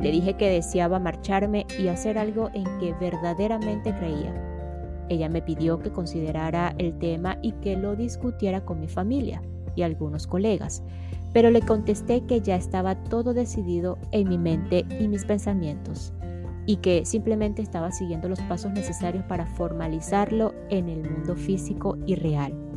Le 0.00 0.10
dije 0.10 0.34
que 0.34 0.50
deseaba 0.50 0.98
marcharme 0.98 1.66
y 1.78 1.88
hacer 1.88 2.18
algo 2.18 2.50
en 2.54 2.64
que 2.78 2.94
verdaderamente 2.94 3.94
creía. 3.94 4.51
Ella 5.12 5.28
me 5.28 5.42
pidió 5.42 5.78
que 5.78 5.92
considerara 5.92 6.74
el 6.78 6.98
tema 6.98 7.38
y 7.42 7.52
que 7.52 7.76
lo 7.76 7.96
discutiera 7.96 8.64
con 8.64 8.80
mi 8.80 8.88
familia 8.88 9.42
y 9.76 9.82
algunos 9.82 10.26
colegas, 10.26 10.82
pero 11.32 11.50
le 11.50 11.60
contesté 11.60 12.24
que 12.24 12.40
ya 12.40 12.56
estaba 12.56 12.94
todo 13.04 13.34
decidido 13.34 13.98
en 14.10 14.28
mi 14.28 14.38
mente 14.38 14.84
y 14.98 15.08
mis 15.08 15.24
pensamientos 15.24 16.12
y 16.66 16.76
que 16.76 17.04
simplemente 17.04 17.60
estaba 17.60 17.90
siguiendo 17.90 18.28
los 18.28 18.40
pasos 18.42 18.72
necesarios 18.72 19.24
para 19.24 19.46
formalizarlo 19.46 20.54
en 20.70 20.88
el 20.88 21.10
mundo 21.10 21.34
físico 21.36 21.98
y 22.06 22.14
real. 22.14 22.71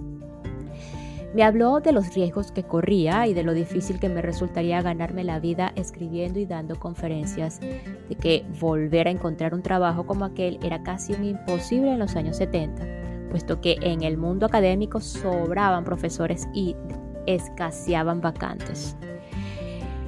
Me 1.35 1.43
habló 1.43 1.81
de 1.81 1.91
los 1.91 2.15
riesgos 2.15 2.53
que 2.53 2.63
corría 2.63 3.27
y 3.27 3.33
de 3.33 3.43
lo 3.43 3.53
difícil 3.53 3.99
que 3.99 4.07
me 4.07 4.21
resultaría 4.21 4.81
ganarme 4.81 5.25
la 5.25 5.41
vida 5.41 5.73
escribiendo 5.75 6.39
y 6.39 6.45
dando 6.45 6.79
conferencias, 6.79 7.59
de 7.59 8.15
que 8.15 8.45
volver 8.61 9.09
a 9.09 9.11
encontrar 9.11 9.53
un 9.53 9.61
trabajo 9.61 10.05
como 10.05 10.23
aquel 10.23 10.57
era 10.63 10.81
casi 10.81 11.11
un 11.11 11.25
imposible 11.25 11.91
en 11.91 11.99
los 11.99 12.15
años 12.15 12.37
70, 12.37 12.85
puesto 13.31 13.59
que 13.59 13.75
en 13.81 14.03
el 14.03 14.15
mundo 14.15 14.45
académico 14.45 15.01
sobraban 15.01 15.83
profesores 15.83 16.47
y 16.53 16.77
escaseaban 17.25 18.21
vacantes. 18.21 18.95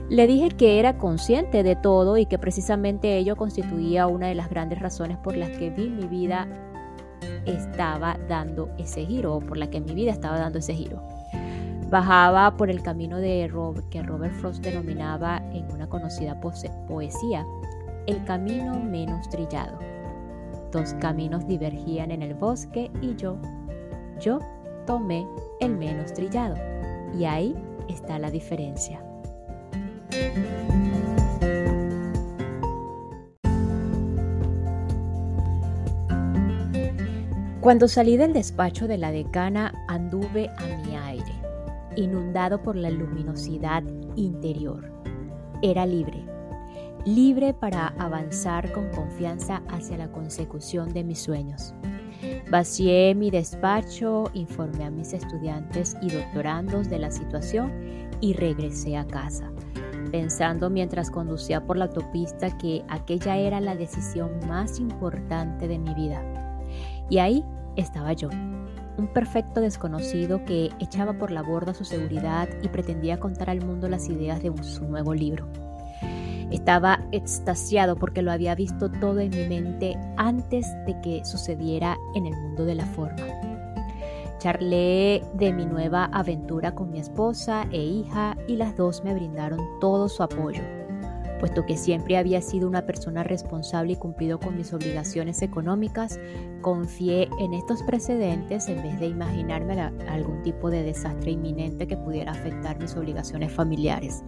Le 0.08 0.28
dije 0.28 0.52
que 0.52 0.80
era 0.80 0.98
consciente 0.98 1.62
de 1.62 1.76
todo 1.76 2.18
y 2.18 2.26
que 2.26 2.40
precisamente 2.40 3.18
ello 3.18 3.36
constituía 3.36 4.08
una 4.08 4.28
de 4.28 4.36
las 4.36 4.50
grandes 4.50 4.80
razones 4.80 5.18
por 5.18 5.36
las 5.36 5.50
que 5.50 5.72
vi 5.72 5.90
mi 5.90 6.08
vida 6.08 6.48
estaba 7.46 8.18
dando 8.28 8.70
ese 8.78 9.06
giro, 9.06 9.36
o 9.36 9.40
por 9.40 9.58
la 9.58 9.70
que 9.70 9.80
mi 9.80 9.94
vida 9.94 10.12
estaba 10.12 10.38
dando 10.38 10.60
ese 10.60 10.74
giro. 10.74 11.17
Bajaba 11.90 12.58
por 12.58 12.70
el 12.70 12.84
camino 12.84 13.18
de 13.18 13.50
que 13.90 14.04
Robert 14.04 14.34
Frost 14.36 14.62
denominaba 14.62 15.38
en 15.54 15.72
una 15.72 15.88
conocida 15.88 16.40
poesía 16.42 17.46
el 18.08 18.24
camino 18.26 18.78
menos 18.78 19.30
trillado. 19.30 19.80
Dos 20.72 20.94
caminos 20.96 21.48
divergían 21.48 22.12
en 22.12 22.24
el 22.24 22.34
bosque 22.34 22.92
y 23.02 23.16
yo, 23.16 23.38
yo 24.20 24.40
tomé 24.86 25.26
el 25.62 25.78
menos 25.78 26.14
trillado. 26.14 26.56
Y 27.18 27.24
ahí 27.24 27.56
está 27.88 28.20
la 28.20 28.32
diferencia. 28.32 29.02
Cuando 37.62 37.88
salí 37.88 38.18
del 38.18 38.34
despacho 38.34 38.88
de 38.88 38.98
la 38.98 39.12
decana 39.12 39.74
anduve 39.88 40.50
a 40.58 40.86
mi 40.86 40.96
aire, 40.96 41.47
inundado 41.98 42.62
por 42.62 42.76
la 42.76 42.90
luminosidad 42.90 43.84
interior. 44.16 44.90
Era 45.62 45.86
libre, 45.86 46.24
libre 47.06 47.54
para 47.54 47.88
avanzar 48.00 48.72
con 48.72 48.90
confianza 48.92 49.62
hacia 49.70 49.98
la 49.98 50.12
consecución 50.12 50.94
de 50.94 51.04
mis 51.04 51.20
sueños. 51.20 51.74
Vacié 52.50 53.14
mi 53.16 53.30
despacho, 53.30 54.26
informé 54.34 54.86
a 54.86 54.92
mis 54.92 55.14
estudiantes 55.14 55.96
y 56.02 56.10
doctorandos 56.10 56.90
de 56.90 57.00
la 57.00 57.12
situación 57.12 57.72
y 58.22 58.34
regresé 58.34 58.98
a 58.98 59.06
casa, 59.06 59.52
pensando 60.12 60.70
mientras 60.70 61.12
conducía 61.12 61.66
por 61.66 61.78
la 61.78 61.86
autopista 61.86 62.58
que 62.58 62.84
aquella 62.88 63.38
era 63.38 63.62
la 63.62 63.76
decisión 63.76 64.32
más 64.48 64.80
importante 64.80 65.68
de 65.68 65.78
mi 65.78 65.94
vida. 65.94 66.24
Y 67.10 67.20
ahí 67.20 67.44
estaba 67.76 68.14
yo, 68.14 68.30
un 68.98 69.08
perfecto 69.08 69.62
desconocido 69.62 70.44
que 70.46 70.72
echaba 70.80 71.14
por 71.14 71.32
la 71.32 71.42
borda 71.42 71.74
su 71.74 71.86
seguridad 71.86 72.50
y 72.62 72.68
pretendía 72.68 73.20
contar 73.20 73.50
al 73.50 73.64
mundo 73.64 73.88
las 73.88 74.10
ideas 74.10 74.42
de 74.42 74.52
su 74.64 74.86
nuevo 74.86 75.14
libro. 75.14 75.48
Estaba 76.52 77.02
extasiado 77.12 77.98
porque 77.98 78.22
lo 78.22 78.32
había 78.32 78.56
visto 78.56 78.90
todo 78.90 79.20
en 79.20 79.32
mi 79.32 79.48
mente 79.48 79.98
antes 80.16 80.66
de 80.86 81.00
que 81.02 81.26
sucediera 81.26 81.98
en 82.16 82.26
el 82.26 82.36
mundo 82.36 82.66
de 82.66 82.76
la 82.76 82.86
forma. 82.86 83.26
Charlé 84.40 85.24
de 85.34 85.52
mi 85.52 85.66
nueva 85.66 86.06
aventura 86.06 86.74
con 86.74 86.92
mi 86.92 87.00
esposa 87.00 87.68
e 87.72 87.84
hija 87.84 88.38
y 88.48 88.56
las 88.56 88.78
dos 88.78 89.04
me 89.04 89.14
brindaron 89.14 89.60
todo 89.80 90.08
su 90.08 90.24
apoyo 90.24 90.62
puesto 91.40 91.66
que 91.66 91.78
siempre 91.78 92.18
había 92.18 92.42
sido 92.42 92.68
una 92.68 92.86
persona 92.86 93.24
responsable 93.24 93.94
y 93.94 93.96
cumplido 93.96 94.40
con 94.40 94.58
mis 94.58 94.74
obligaciones 94.74 95.42
económicas, 95.42 96.20
confié 96.62 97.30
en 97.40 97.54
estos 97.54 97.84
precedentes 97.84 98.68
en 98.68 98.82
vez 98.82 99.00
de 99.00 99.08
imaginarme 99.08 99.82
algún 100.10 100.42
tipo 100.44 100.70
de 100.70 100.84
desastre 100.84 101.32
inminente 101.32 101.88
que 101.88 101.98
pudiera 101.98 102.32
afectar 102.32 102.80
mis 102.80 102.96
obligaciones 102.96 103.52
familiares. 103.52 104.24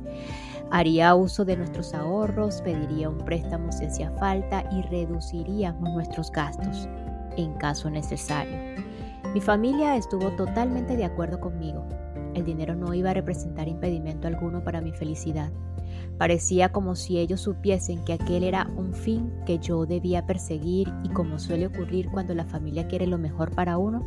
Haría 0.72 1.16
uso 1.16 1.46
de 1.46 1.58
nuestros 1.58 1.94
ahorros, 1.94 2.62
pediría 2.62 3.10
un 3.10 3.18
préstamo 3.18 3.72
si 3.72 3.86
hacía 3.86 4.12
falta 4.12 4.64
y 4.72 4.84
reduciríamos 4.84 5.90
nuestros 5.94 6.32
gastos 6.32 6.88
en 7.38 7.54
caso 7.54 7.90
necesario. 7.90 8.56
Mi 9.34 9.42
familia 9.42 9.96
estuvo 9.96 10.32
totalmente 10.32 10.96
de 10.96 11.06
acuerdo 11.06 11.40
conmigo. 11.40 11.88
El 12.34 12.46
dinero 12.46 12.76
no 12.76 12.94
iba 12.94 13.12
a 13.12 13.14
representar 13.14 13.68
impedimento 13.68 14.28
alguno 14.28 14.64
para 14.64 14.82
mi 14.82 14.92
felicidad. 14.92 15.52
Parecía 16.18 16.72
como 16.72 16.96
si 16.96 17.18
ellos 17.18 17.42
supiesen 17.42 18.04
que 18.04 18.14
aquel 18.14 18.44
era 18.44 18.70
un 18.76 18.94
fin 18.94 19.32
que 19.46 19.60
yo 19.60 19.86
debía 19.86 20.26
perseguir 20.26 20.92
y 21.04 21.10
como 21.10 21.40
suele 21.40 21.68
ocurrir 21.68 22.10
cuando 22.10 22.36
la 22.36 22.46
familia 22.46 22.88
quiere 22.88 23.08
lo 23.08 23.18
mejor 23.18 23.52
para 23.52 23.78
uno, 23.78 24.06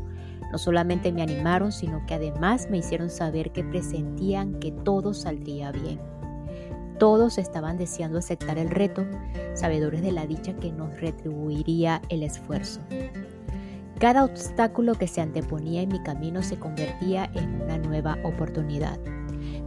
no 0.51 0.59
solamente 0.59 1.13
me 1.13 1.23
animaron, 1.23 1.73
sino 1.73 2.05
que 2.07 2.15
además 2.15 2.69
me 2.71 2.79
hicieron 2.79 3.09
saber 3.09 3.53
que 3.53 3.65
presentían 3.65 4.61
que 4.61 4.71
todo 4.71 5.15
saldría 5.15 5.73
bien. 5.73 5.99
Todos 6.99 7.39
estaban 7.39 7.79
deseando 7.79 8.19
aceptar 8.19 8.59
el 8.59 8.71
reto, 8.71 9.05
sabedores 9.55 10.03
de 10.03 10.13
la 10.13 10.27
dicha 10.27 10.55
que 10.55 10.71
nos 10.71 11.01
retribuiría 11.01 12.03
el 12.11 12.23
esfuerzo. 12.23 12.81
Cada 13.99 14.25
obstáculo 14.25 14.95
que 14.95 15.09
se 15.09 15.21
anteponía 15.21 15.81
en 15.83 15.89
mi 15.89 16.03
camino 16.03 16.43
se 16.43 16.59
convertía 16.59 17.31
en 17.35 17.63
una 17.63 17.79
nueva 17.79 18.19
oportunidad. 18.25 18.99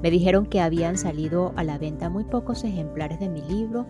Me 0.05 0.12
dijeron 0.12 0.45
que 0.45 0.62
habían 0.62 1.00
salido 1.00 1.51
a 1.55 1.63
la 1.63 1.79
venta 1.79 2.12
muy 2.12 2.25
pocos 2.25 2.63
ejemplares 2.63 3.19
de 3.19 3.27
mi 3.27 3.41
libro 3.41 3.88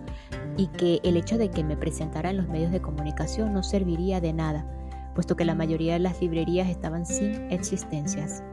y 0.55 0.67
que 0.67 1.01
el 1.03 1.17
hecho 1.17 1.37
de 1.37 1.49
que 1.49 1.61
me 1.61 1.75
presentara 1.75 2.29
en 2.29 2.37
los 2.37 2.47
medios 2.47 2.71
de 2.71 2.81
comunicación 2.81 3.53
no 3.53 3.63
serviría 3.63 4.21
de 4.21 4.31
nada, 4.31 4.65
puesto 5.13 5.35
que 5.35 5.43
la 5.43 5.55
mayoría 5.55 5.91
de 5.91 5.99
las 5.99 6.21
librerías 6.21 6.69
estaban 6.69 7.05
sin 7.05 7.51
existencias. 7.51 8.45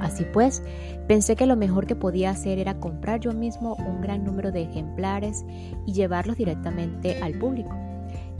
Así 0.00 0.24
pues, 0.32 0.62
pensé 1.06 1.36
que 1.36 1.44
lo 1.44 1.54
mejor 1.54 1.86
que 1.86 1.96
podía 1.96 2.30
hacer 2.30 2.58
era 2.58 2.80
comprar 2.80 3.20
yo 3.20 3.34
mismo 3.34 3.74
un 3.86 4.00
gran 4.00 4.24
número 4.24 4.50
de 4.50 4.62
ejemplares 4.62 5.44
y 5.84 5.92
llevarlos 5.92 6.38
directamente 6.38 7.20
al 7.22 7.34
público. 7.34 7.76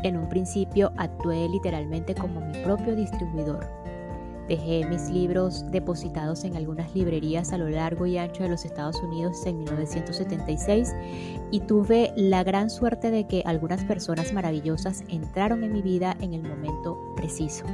En 0.03 0.16
un 0.16 0.31
principio 0.31 0.92
actué 0.96 1.46
literalmente 1.50 2.14
como 2.14 2.40
mi 2.40 2.55
propio 2.64 2.96
distribuidor 2.96 3.80
Dejé 4.50 4.84
mis 4.84 5.08
libros 5.10 5.64
depositados 5.70 6.42
en 6.42 6.56
algunas 6.56 6.92
librerías 6.92 7.52
a 7.52 7.56
lo 7.56 7.68
largo 7.68 8.04
y 8.06 8.18
ancho 8.18 8.42
de 8.42 8.48
los 8.48 8.64
Estados 8.64 9.00
Unidos 9.00 9.46
en 9.46 9.58
1976 9.58 10.92
y 11.52 11.60
tuve 11.60 12.12
la 12.16 12.42
gran 12.42 12.68
suerte 12.68 13.12
de 13.12 13.28
que 13.28 13.44
algunas 13.46 13.84
personas 13.84 14.32
maravillosas 14.32 15.04
entraron 15.06 15.62
en 15.62 15.72
mi 15.72 15.82
vida 15.82 16.16
en 16.20 16.34
el 16.34 16.42
momento 16.42 16.98
preciso. 17.14 17.64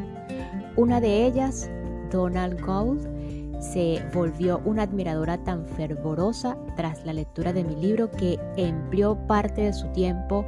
Una 0.77 1.01
de 1.01 1.25
ellas, 1.25 1.71
Donald 2.13 2.61
Gould, 2.61 3.09
se 3.59 4.03
volvió 4.13 4.61
una 4.67 4.83
admiradora 4.83 5.39
tan 5.39 5.65
fervorosa 5.65 6.59
tras 6.77 7.07
la 7.07 7.15
lectura 7.15 7.55
de 7.55 7.65
mi 7.65 7.75
libro 7.77 8.11
que 8.11 8.39
empleó 8.59 9.17
parte 9.27 9.63
de 9.63 9.73
su 9.73 9.87
tiempo 9.93 10.45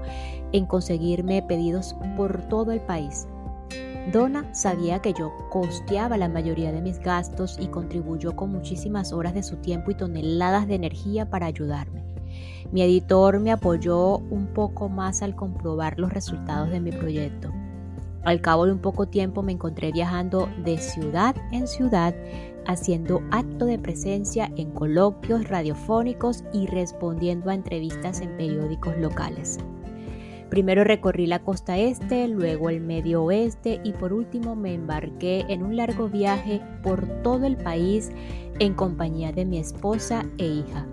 en 0.52 0.66
conseguirme 0.66 1.42
pedidos 1.42 1.96
por 2.18 2.42
todo 2.48 2.72
el 2.72 2.80
país 2.82 3.26
Donna 4.12 4.54
sabía 4.54 5.00
que 5.00 5.12
yo 5.12 5.32
costeaba 5.50 6.16
la 6.16 6.28
mayoría 6.28 6.72
de 6.72 6.80
mis 6.80 6.98
gastos 6.98 7.58
y 7.60 7.66
contribuyó 7.66 8.34
con 8.34 8.50
muchísimas 8.50 9.12
horas 9.12 9.34
de 9.34 9.42
su 9.42 9.56
tiempo 9.56 9.90
y 9.90 9.94
toneladas 9.94 10.66
de 10.66 10.76
energía 10.76 11.28
para 11.28 11.46
ayudarme. 11.46 12.04
Mi 12.72 12.82
editor 12.82 13.38
me 13.40 13.52
apoyó 13.52 14.18
un 14.18 14.48
poco 14.48 14.88
más 14.88 15.22
al 15.22 15.34
comprobar 15.34 15.98
los 15.98 16.12
resultados 16.12 16.70
de 16.70 16.80
mi 16.80 16.90
proyecto. 16.90 17.52
Al 18.24 18.40
cabo 18.40 18.66
de 18.66 18.72
un 18.72 18.80
poco 18.80 19.06
tiempo 19.06 19.42
me 19.42 19.52
encontré 19.52 19.92
viajando 19.92 20.48
de 20.64 20.78
ciudad 20.78 21.34
en 21.52 21.66
ciudad, 21.66 22.14
haciendo 22.66 23.22
acto 23.30 23.64
de 23.64 23.78
presencia 23.78 24.50
en 24.56 24.70
coloquios 24.72 25.48
radiofónicos 25.48 26.44
y 26.52 26.66
respondiendo 26.66 27.50
a 27.50 27.54
entrevistas 27.54 28.20
en 28.20 28.36
periódicos 28.36 28.96
locales. 28.98 29.58
Primero 30.50 30.82
recorrí 30.82 31.26
la 31.26 31.40
costa 31.40 31.76
este, 31.76 32.26
luego 32.26 32.70
el 32.70 32.80
medio 32.80 33.22
oeste 33.22 33.80
y 33.84 33.92
por 33.92 34.14
último 34.14 34.56
me 34.56 34.72
embarqué 34.72 35.44
en 35.48 35.62
un 35.62 35.76
largo 35.76 36.08
viaje 36.08 36.62
por 36.82 37.06
todo 37.22 37.44
el 37.44 37.56
país 37.56 38.10
en 38.58 38.72
compañía 38.72 39.30
de 39.30 39.44
mi 39.44 39.58
esposa 39.58 40.24
e 40.38 40.46
hija, 40.46 40.86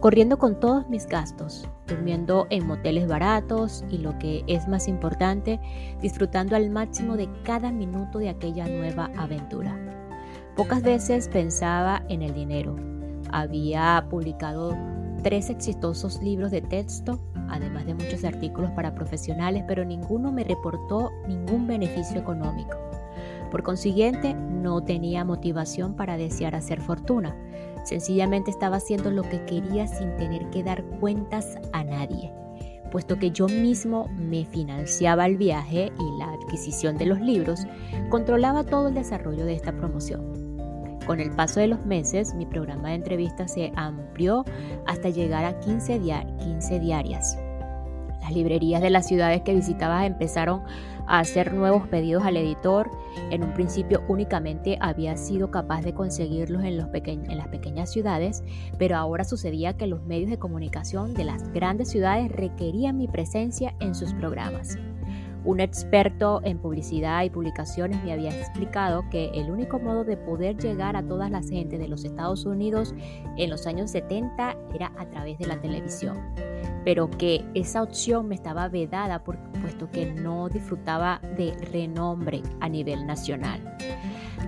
corriendo 0.00 0.36
con 0.38 0.58
todos 0.58 0.88
mis 0.88 1.06
gastos, 1.06 1.68
durmiendo 1.86 2.48
en 2.50 2.66
moteles 2.66 3.06
baratos 3.06 3.84
y 3.88 3.98
lo 3.98 4.18
que 4.18 4.42
es 4.48 4.66
más 4.66 4.88
importante, 4.88 5.60
disfrutando 6.02 6.56
al 6.56 6.68
máximo 6.68 7.16
de 7.16 7.28
cada 7.44 7.70
minuto 7.70 8.18
de 8.18 8.30
aquella 8.30 8.66
nueva 8.66 9.10
aventura. 9.16 9.78
Pocas 10.56 10.82
veces 10.82 11.28
pensaba 11.28 12.02
en 12.08 12.22
el 12.22 12.34
dinero. 12.34 12.74
Había 13.30 14.04
publicado 14.10 14.76
tres 15.22 15.50
exitosos 15.50 16.20
libros 16.20 16.50
de 16.50 16.62
texto 16.62 17.20
además 17.50 17.86
de 17.86 17.94
muchos 17.94 18.24
artículos 18.24 18.70
para 18.72 18.94
profesionales, 18.94 19.64
pero 19.66 19.84
ninguno 19.84 20.32
me 20.32 20.44
reportó 20.44 21.10
ningún 21.26 21.66
beneficio 21.66 22.20
económico. 22.20 22.76
Por 23.50 23.62
consiguiente, 23.62 24.34
no 24.34 24.82
tenía 24.82 25.24
motivación 25.24 25.94
para 25.94 26.16
desear 26.16 26.54
hacer 26.54 26.80
fortuna. 26.80 27.36
Sencillamente 27.84 28.50
estaba 28.50 28.76
haciendo 28.76 29.10
lo 29.10 29.22
que 29.22 29.44
quería 29.44 29.86
sin 29.86 30.16
tener 30.16 30.50
que 30.50 30.62
dar 30.62 30.84
cuentas 31.00 31.56
a 31.72 31.84
nadie, 31.84 32.32
puesto 32.90 33.18
que 33.18 33.30
yo 33.30 33.46
mismo 33.48 34.08
me 34.08 34.44
financiaba 34.44 35.26
el 35.26 35.38
viaje 35.38 35.92
y 35.98 36.18
la 36.18 36.32
adquisición 36.32 36.98
de 36.98 37.06
los 37.06 37.20
libros, 37.20 37.66
controlaba 38.10 38.64
todo 38.64 38.88
el 38.88 38.94
desarrollo 38.94 39.44
de 39.46 39.54
esta 39.54 39.72
promoción. 39.72 40.47
Con 41.08 41.20
el 41.20 41.30
paso 41.30 41.58
de 41.58 41.68
los 41.68 41.86
meses, 41.86 42.34
mi 42.34 42.44
programa 42.44 42.90
de 42.90 42.96
entrevistas 42.96 43.54
se 43.54 43.72
amplió 43.76 44.44
hasta 44.86 45.08
llegar 45.08 45.46
a 45.46 45.58
15, 45.58 46.00
15 46.38 46.80
diarias. 46.80 47.38
Las 48.20 48.32
librerías 48.32 48.82
de 48.82 48.90
las 48.90 49.06
ciudades 49.06 49.40
que 49.40 49.54
visitaba 49.54 50.04
empezaron 50.04 50.64
a 51.06 51.20
hacer 51.20 51.54
nuevos 51.54 51.88
pedidos 51.88 52.24
al 52.24 52.36
editor. 52.36 52.90
En 53.30 53.42
un 53.42 53.54
principio 53.54 54.02
únicamente 54.06 54.76
había 54.82 55.16
sido 55.16 55.50
capaz 55.50 55.80
de 55.80 55.94
conseguirlos 55.94 56.62
en, 56.62 56.76
los 56.76 56.88
en, 56.92 57.38
las 57.38 57.48
pequeñas 57.48 57.90
ciudades, 57.90 58.44
pero 58.76 58.98
ahora 58.98 59.24
sucedía 59.24 59.78
que 59.78 59.86
los 59.86 60.02
medios 60.02 60.28
de 60.28 60.38
comunicación 60.38 61.14
de 61.14 61.24
las 61.24 61.48
grandes 61.54 61.88
ciudades 61.88 62.30
requerían 62.30 62.98
mi 62.98 63.08
presencia 63.08 63.74
en 63.80 63.94
sus 63.94 64.12
programas. 64.12 64.76
Un 65.48 65.60
experto 65.60 66.42
en 66.44 66.58
publicidad 66.58 67.24
y 67.24 67.30
publicaciones 67.30 68.04
me 68.04 68.12
había 68.12 68.28
explicado 68.28 69.08
que 69.08 69.30
el 69.32 69.50
único 69.50 69.78
modo 69.78 70.04
de 70.04 70.18
poder 70.18 70.58
llegar 70.58 70.94
a 70.94 71.02
todas 71.02 71.30
las 71.30 71.48
gente 71.48 71.78
de 71.78 71.88
los 71.88 72.04
Estados 72.04 72.44
Unidos 72.44 72.94
en 73.38 73.48
los 73.48 73.66
años 73.66 73.90
70 73.92 74.58
era 74.74 74.92
a 74.98 75.08
través 75.08 75.38
de 75.38 75.46
la 75.46 75.58
televisión, 75.58 76.18
pero 76.84 77.08
que 77.08 77.46
esa 77.54 77.82
opción 77.82 78.28
me 78.28 78.34
estaba 78.34 78.68
vedada 78.68 79.24
puesto 79.24 79.90
que 79.90 80.12
no 80.12 80.50
disfrutaba 80.50 81.22
de 81.38 81.54
renombre 81.72 82.42
a 82.60 82.68
nivel 82.68 83.06
nacional. 83.06 83.74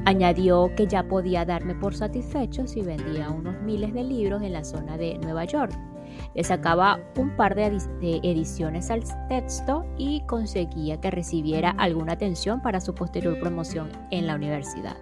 Añadió 0.04 0.70
que 0.76 0.86
ya 0.86 1.08
podía 1.08 1.46
darme 1.46 1.74
por 1.74 1.94
satisfecho 1.94 2.66
si 2.66 2.82
vendía 2.82 3.30
unos 3.30 3.58
miles 3.62 3.94
de 3.94 4.04
libros 4.04 4.42
en 4.42 4.52
la 4.52 4.64
zona 4.64 4.98
de 4.98 5.16
Nueva 5.16 5.46
York. 5.46 5.72
Le 6.34 6.44
sacaba 6.44 7.00
un 7.16 7.36
par 7.36 7.54
de, 7.54 7.78
ediciones 8.22 8.90
al 8.90 9.02
texto 9.28 9.84
y 9.96 10.20
conseguía 10.26 11.00
que 11.00 11.10
recibiera 11.10 11.70
alguna 11.70 12.12
atención 12.12 12.62
para 12.62 12.80
su 12.80 12.94
posterior 12.94 13.38
promoción 13.40 13.88
en 14.10 14.26
la 14.26 14.34
universidad. 14.34 14.96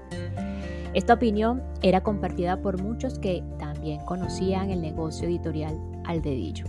Esta 0.94 1.14
opinión 1.14 1.62
era 1.83 2.03
compartida 2.03 2.61
por 2.62 2.83
muchos 2.83 3.18
que 3.18 3.44
también 3.59 4.05
conocían 4.05 4.71
el 4.71 4.81
negocio 4.81 5.29
editorial 5.29 5.79
al 6.07 6.23
dedillo. 6.23 6.66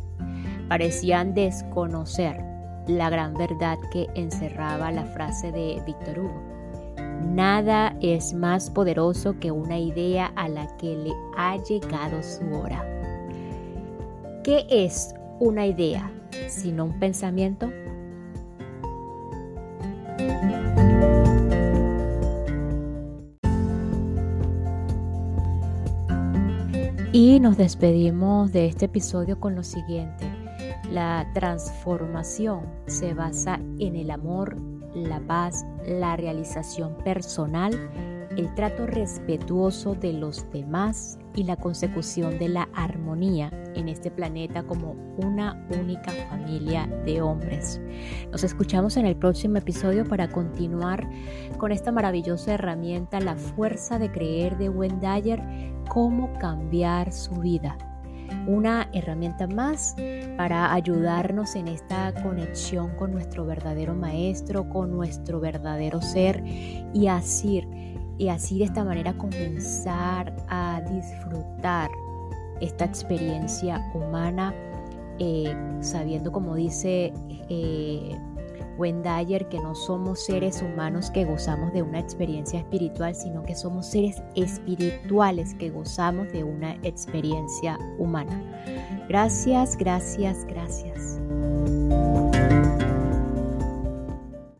Parecían 0.67 1.33
desconocer 1.33 2.39
la 2.87 3.09
gran 3.09 3.33
verdad 3.33 3.77
que 3.91 4.07
encerraba 4.15 4.91
la 4.91 5.05
frase 5.05 5.51
de 5.51 5.81
Víctor 5.85 6.19
Hugo. 6.19 6.41
Nada 7.23 7.95
es 8.01 8.33
más 8.33 8.69
poderoso 8.69 9.39
que 9.39 9.51
una 9.51 9.77
idea 9.77 10.31
a 10.35 10.47
la 10.49 10.67
que 10.77 10.95
le 10.95 11.11
ha 11.37 11.57
llegado 11.57 12.21
su 12.23 12.43
hora. 12.53 12.98
¿Qué 14.49 14.65
es 14.67 15.13
una 15.39 15.67
idea 15.67 16.11
sino 16.47 16.85
un 16.85 16.99
pensamiento? 16.99 17.69
Y 27.11 27.39
nos 27.39 27.57
despedimos 27.57 28.51
de 28.51 28.65
este 28.65 28.85
episodio 28.85 29.39
con 29.39 29.53
lo 29.53 29.61
siguiente. 29.61 30.25
La 30.91 31.29
transformación 31.35 32.61
se 32.87 33.13
basa 33.13 33.59
en 33.77 33.95
el 33.95 34.09
amor, 34.09 34.57
la 34.95 35.19
paz, 35.19 35.63
la 35.85 36.15
realización 36.17 36.97
personal, 37.03 37.77
el 38.39 38.55
trato 38.55 38.87
respetuoso 38.87 39.95
de 39.95 40.13
los 40.13 40.49
demás 40.51 41.19
y 41.35 41.43
la 41.43 41.57
consecución 41.57 42.39
de 42.39 42.47
la 42.47 42.69
armonía 42.73 43.51
en 43.75 43.89
este 43.89 44.09
planeta 44.11 44.63
como 44.63 44.93
una 45.17 45.67
única 45.77 46.11
familia 46.29 46.87
de 47.05 47.21
hombres. 47.21 47.81
Nos 48.31 48.45
escuchamos 48.45 48.95
en 48.95 49.05
el 49.05 49.17
próximo 49.17 49.57
episodio 49.57 50.07
para 50.07 50.29
continuar 50.29 51.05
con 51.57 51.73
esta 51.73 51.91
maravillosa 51.91 52.53
herramienta, 52.53 53.19
la 53.19 53.35
fuerza 53.35 53.99
de 53.99 54.09
creer 54.09 54.57
de 54.57 54.69
Wendayer, 54.69 55.43
cómo 55.89 56.31
cambiar 56.39 57.11
su 57.11 57.35
vida 57.35 57.77
una 58.47 58.89
herramienta 58.93 59.47
más 59.47 59.95
para 60.37 60.71
ayudarnos 60.73 61.55
en 61.55 61.67
esta 61.67 62.13
conexión 62.21 62.95
con 62.95 63.11
nuestro 63.11 63.45
verdadero 63.45 63.95
maestro, 63.95 64.69
con 64.69 64.91
nuestro 64.91 65.39
verdadero 65.39 66.01
ser 66.01 66.43
y 66.93 67.07
así, 67.07 67.63
y 68.19 68.27
así 68.27 68.59
de 68.59 68.65
esta 68.65 68.83
manera 68.83 69.13
comenzar 69.13 70.35
a 70.49 70.81
disfrutar 70.91 71.89
esta 72.59 72.85
experiencia 72.85 73.89
humana, 73.95 74.53
eh, 75.17 75.55
sabiendo 75.79 76.31
como 76.31 76.55
dice 76.55 77.13
eh, 77.47 78.15
Wendayer 78.77 79.47
que 79.47 79.59
no 79.59 79.73
somos 79.73 80.25
seres 80.25 80.61
humanos 80.61 81.09
que 81.11 81.23
gozamos 81.23 81.71
de 81.71 81.81
una 81.81 81.99
experiencia 81.99 82.59
espiritual, 82.59 83.15
sino 83.15 83.41
que 83.43 83.55
somos 83.55 83.85
seres 83.87 84.21
espirituales 84.35 85.53
que 85.53 85.69
gozamos 85.69 86.29
de 86.33 86.43
una 86.43 86.73
experiencia 86.83 87.79
humana. 87.97 88.43
Gracias, 89.07 89.77
gracias, 89.77 90.45
gracias. 90.45 91.19